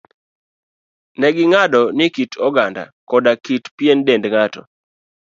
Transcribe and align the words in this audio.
Ne 1.19 1.27
ging'ado 1.35 1.81
ni 1.97 2.05
kit 2.15 2.31
oganda 2.47 2.83
koda 3.09 3.31
kit 3.45 3.63
pien 3.77 3.99
dend 4.07 4.23
ng'ato, 4.31 4.61